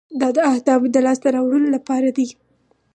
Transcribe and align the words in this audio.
دا 0.21 0.27
د 0.35 0.37
اهدافو 0.51 0.87
د 0.91 0.97
لاسته 1.05 1.27
راوړلو 1.35 1.67
لپاره 1.75 2.09
دی. 2.17 2.27